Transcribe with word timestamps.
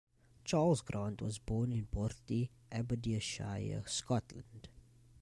Charles 0.43 0.81
Grant 0.81 1.21
was 1.21 1.37
born 1.37 1.71
in 1.71 1.85
Bourtie, 1.85 2.49
Aberdeenshire, 2.71 3.83
Scotland. 3.85 4.67